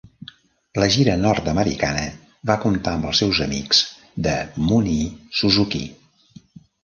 La 0.83 0.85
gira 0.93 1.15
nord-americana 1.23 2.05
va 2.51 2.55
comptar 2.63 2.93
amb 2.99 3.05
els 3.11 3.21
seus 3.23 3.41
amics, 3.47 3.81
The 4.29 4.33
Mooney 4.71 5.05
Suzuki. 5.41 5.83